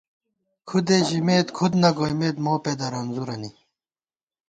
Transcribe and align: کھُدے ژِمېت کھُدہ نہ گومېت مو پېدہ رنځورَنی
کھُدے 0.67 0.97
ژِمېت 1.07 1.47
کھُدہ 1.57 1.77
نہ 1.81 1.89
گومېت 1.97 2.35
مو 2.43 2.53
پېدہ 2.63 2.87
رنځورَنی 2.93 3.51